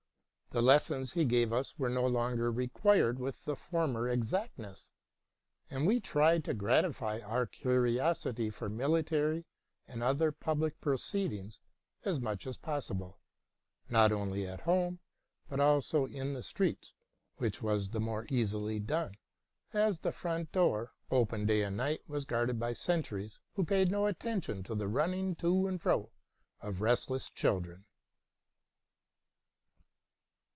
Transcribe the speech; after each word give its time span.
The 0.53 0.61
lessons 0.61 1.13
he 1.13 1.23
gave 1.23 1.53
us 1.53 1.79
were 1.79 1.87
no 1.87 2.05
longer 2.05 2.51
required 2.51 3.19
with 3.19 3.41
the 3.45 3.55
former 3.55 4.09
exactness; 4.09 4.91
and 5.69 5.87
we 5.87 6.01
tried 6.01 6.43
to 6.43 6.53
gratify 6.53 7.19
our 7.21 7.45
curiosity 7.45 8.49
for 8.49 8.67
military 8.67 9.45
and 9.87 10.03
other 10.03 10.33
public 10.33 10.81
proceed 10.81 11.31
ings 11.31 11.61
as 12.03 12.19
much 12.19 12.45
as 12.45 12.57
possible, 12.57 13.21
not 13.87 14.11
only 14.11 14.45
at 14.45 14.59
home, 14.59 14.99
but 15.47 15.61
also 15.61 16.05
in 16.05 16.33
the 16.33 16.43
streets, 16.43 16.93
which 17.37 17.61
was 17.61 17.91
the 17.91 18.01
more 18.01 18.25
easily 18.29 18.77
done, 18.77 19.15
as 19.71 20.01
the 20.01 20.11
front 20.11 20.51
door, 20.51 20.91
open 21.09 21.45
day 21.45 21.61
and 21.63 21.77
night, 21.77 22.01
was 22.09 22.25
guarded 22.25 22.59
by 22.59 22.73
sentries 22.73 23.39
who 23.53 23.63
paid 23.63 23.89
no 23.89 24.05
attention 24.05 24.63
to 24.63 24.75
the 24.75 24.89
running 24.89 25.33
to 25.33 25.65
and 25.65 25.81
fro 25.81 26.11
of 26.59 26.81
restless 26.81 27.29
chiidren. 27.29 27.85